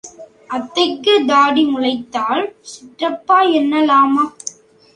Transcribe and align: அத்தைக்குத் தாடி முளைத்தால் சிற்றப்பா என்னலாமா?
அத்தைக்குத் 0.49 1.27
தாடி 1.27 1.63
முளைத்தால் 1.65 2.43
சிற்றப்பா 2.71 3.39
என்னலாமா? 3.53 4.25